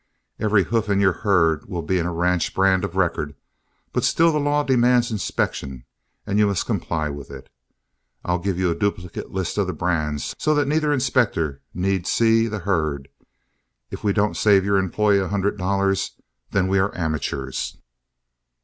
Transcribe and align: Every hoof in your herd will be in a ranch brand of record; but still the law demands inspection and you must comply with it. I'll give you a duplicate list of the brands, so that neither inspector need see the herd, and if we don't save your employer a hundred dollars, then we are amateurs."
Every 0.39 0.63
hoof 0.63 0.89
in 0.89 0.99
your 0.99 1.13
herd 1.21 1.67
will 1.69 1.83
be 1.83 1.99
in 1.99 2.07
a 2.07 2.11
ranch 2.11 2.55
brand 2.55 2.83
of 2.83 2.95
record; 2.95 3.35
but 3.93 4.03
still 4.03 4.31
the 4.31 4.39
law 4.39 4.63
demands 4.63 5.11
inspection 5.11 5.85
and 6.25 6.39
you 6.39 6.47
must 6.47 6.65
comply 6.65 7.09
with 7.09 7.29
it. 7.29 7.51
I'll 8.25 8.39
give 8.39 8.57
you 8.57 8.71
a 8.71 8.75
duplicate 8.75 9.29
list 9.29 9.59
of 9.59 9.67
the 9.67 9.73
brands, 9.73 10.33
so 10.39 10.55
that 10.55 10.67
neither 10.67 10.91
inspector 10.91 11.61
need 11.71 12.07
see 12.07 12.47
the 12.47 12.57
herd, 12.57 13.09
and 13.09 13.27
if 13.91 14.03
we 14.03 14.11
don't 14.11 14.35
save 14.35 14.65
your 14.65 14.77
employer 14.77 15.25
a 15.25 15.29
hundred 15.29 15.59
dollars, 15.59 16.19
then 16.49 16.67
we 16.67 16.79
are 16.79 16.91
amateurs." 16.97 17.77